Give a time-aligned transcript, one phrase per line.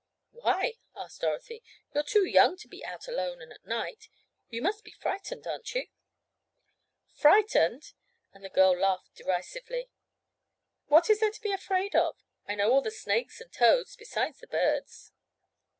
[0.31, 1.61] "Why?" asked Dorothy.
[1.93, 4.07] "You're too young to be out alone and at night.
[4.49, 5.89] You must be frightened; aren't you?"
[7.13, 7.93] "Frightened?"
[8.33, 9.91] and the girl laughed derisively.
[10.87, 12.17] "What is there to be afraid of?
[12.47, 15.11] I know all the snakes and toads, besides the birds."